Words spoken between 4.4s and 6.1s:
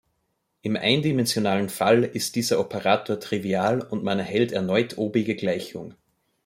erneut obige Gleichung.